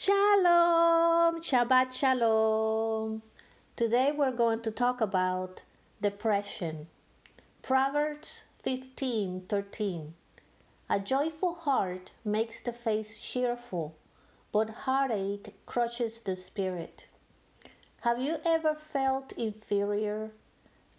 [0.00, 3.20] Shalom, Shabbat Shalom.
[3.74, 5.64] Today we're going to talk about
[6.00, 6.86] depression.
[7.62, 10.12] Proverbs 15:13.
[10.88, 13.96] A joyful heart makes the face cheerful,
[14.52, 17.08] but heartache crushes the spirit.
[18.02, 20.30] Have you ever felt inferior,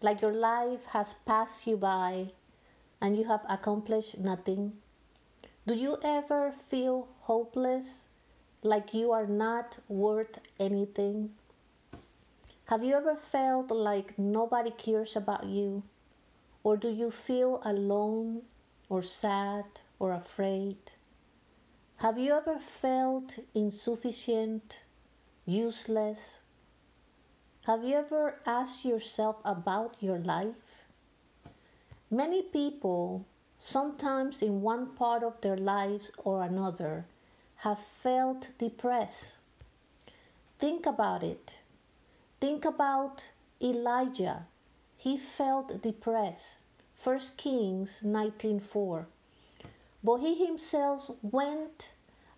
[0.02, 2.33] like your life has passed you by
[2.99, 4.81] and you have accomplished nothing?
[5.66, 8.08] Do you ever feel hopeless?
[8.61, 11.31] Like you are not worth anything?
[12.65, 15.83] Have you ever felt like nobody cares about you?
[16.63, 18.43] Or do you feel alone
[18.89, 19.65] or sad
[19.97, 20.77] or afraid?
[21.97, 24.83] Have you ever felt insufficient,
[25.45, 26.39] useless?
[27.65, 30.85] Have you ever asked yourself about your life?
[32.11, 33.25] Many people,
[33.57, 37.05] sometimes in one part of their lives or another,
[37.63, 39.35] have felt depressed.
[40.59, 41.59] Think about it.
[42.39, 43.29] Think about
[43.61, 44.45] Elijah.
[44.95, 46.59] He felt depressed.
[47.03, 49.07] 1 Kings 19:4.
[50.01, 51.91] But he himself went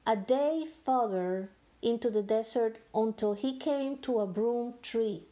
[0.08, 1.52] a day further
[1.84, 5.28] into the desert until he came to a broom tree.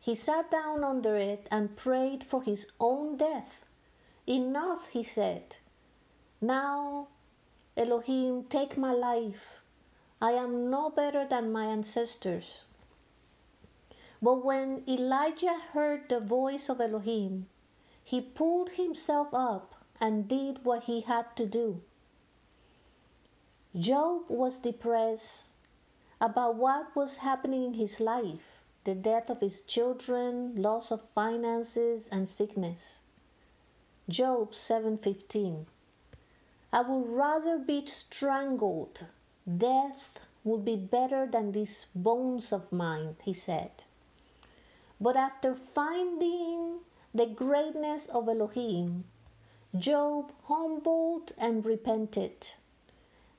[0.00, 3.64] He sat down under it and prayed for his own death.
[4.26, 5.58] Enough, he said.
[6.40, 7.08] Now
[7.76, 9.60] Elohim, take my life.
[10.20, 12.64] I am no better than my ancestors.
[14.22, 17.48] But when Elijah heard the voice of Elohim,
[18.02, 21.82] he pulled himself up and did what he had to do.
[23.76, 25.48] Job was depressed
[26.20, 32.06] about what was happening in his life the death of his children, loss of finances,
[32.08, 33.00] and sickness.
[34.08, 35.66] Job 7:15
[36.74, 39.06] I would rather be strangled.
[39.46, 43.70] Death would be better than these bones of mine, he said.
[45.00, 46.80] But after finding
[47.14, 49.04] the greatness of Elohim,
[49.78, 52.48] Job humbled and repented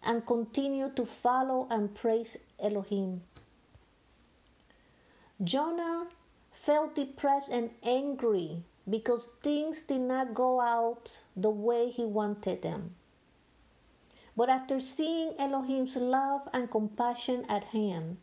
[0.01, 3.23] and continued to follow and praise Elohim.
[5.43, 6.07] Jonah
[6.51, 12.95] felt depressed and angry because things did not go out the way he wanted them.
[14.37, 18.17] But after seeing Elohim's love and compassion at hand,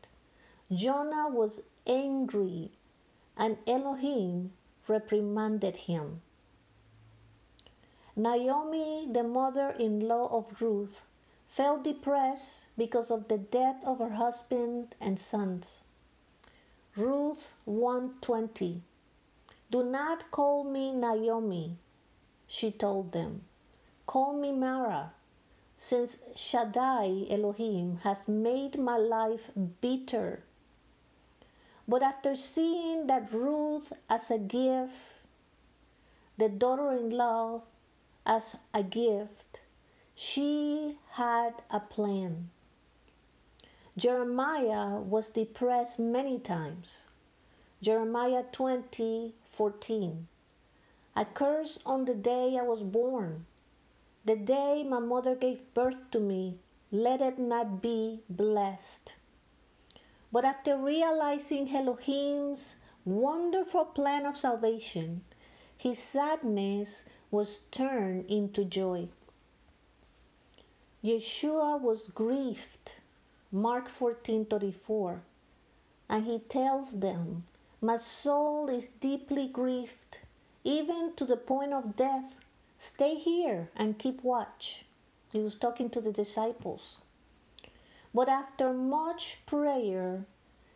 [0.71, 2.73] Jonah was angry
[3.37, 4.53] and Elohim
[4.87, 6.21] reprimanded him.
[8.15, 11.03] Naomi, the mother in law of Ruth,
[11.49, 15.85] felt depressed because of the death of her husband and sons.
[16.95, 18.83] Ruth 120
[19.71, 21.79] Do not call me Naomi,
[22.47, 23.45] she told them.
[24.07, 25.13] Call me Mara
[25.83, 29.51] since Shaddai Elohim has made my life
[29.81, 30.45] bitter.
[31.89, 34.95] But after seeing that Ruth as a gift,
[36.39, 37.63] the daughter in law
[38.25, 39.61] as a gift,
[40.15, 42.51] she had a plan.
[43.97, 47.07] Jeremiah was depressed many times.
[47.83, 50.29] Jeremiah 20 14.
[51.17, 53.47] I curse on the day I was born
[54.25, 56.59] the day my mother gave birth to me,
[56.91, 59.15] let it not be blessed.
[60.31, 65.25] But after realizing Elohim's wonderful plan of salvation,
[65.77, 69.09] his sadness was turned into joy.
[71.03, 72.93] Yeshua was grieved,
[73.51, 75.23] Mark 14:34,
[76.09, 77.45] and he tells them,
[77.81, 80.21] "My soul is deeply grieved,
[80.63, 82.39] even to the point of death.
[82.83, 84.85] Stay here and keep watch.
[85.31, 86.97] He was talking to the disciples.
[88.13, 90.25] But after much prayer,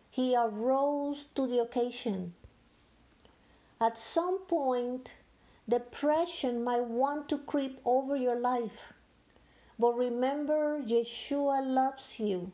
[0.08, 2.34] he arose to the occasion.
[3.80, 5.16] At some point,
[5.68, 8.92] depression might want to creep over your life.
[9.76, 12.52] But remember, Yeshua loves you,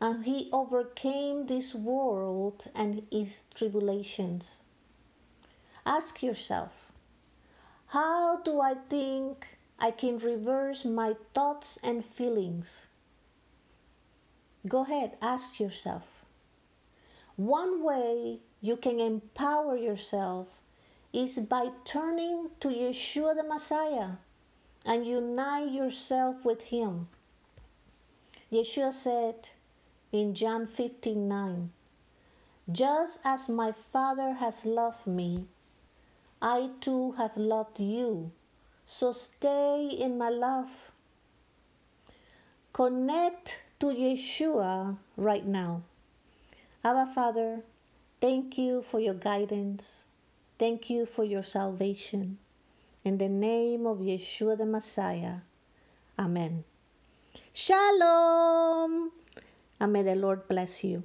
[0.00, 4.62] and he overcame this world and its tribulations.
[5.84, 6.87] Ask yourself
[7.88, 9.46] how do I think
[9.78, 12.86] I can reverse my thoughts and feelings?
[14.66, 16.02] Go ahead, ask yourself.
[17.36, 20.48] One way you can empower yourself
[21.14, 24.18] is by turning to Yeshua the Messiah
[24.84, 27.08] and unite yourself with Him.
[28.52, 29.48] Yeshua said
[30.12, 31.70] in John 15 9,
[32.70, 35.46] Just as my Father has loved me,
[36.40, 38.30] I too have loved you.
[38.86, 40.92] So stay in my love.
[42.72, 45.82] Connect to Yeshua right now.
[46.84, 47.62] Abba Father,
[48.20, 50.04] thank you for your guidance.
[50.58, 52.38] Thank you for your salvation.
[53.04, 55.42] In the name of Yeshua the Messiah.
[56.18, 56.64] Amen.
[57.52, 59.12] Shalom.
[59.80, 61.02] And may the Lord bless you.